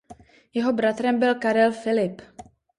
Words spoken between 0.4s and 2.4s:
Jeho bratrem byl Karel Filip.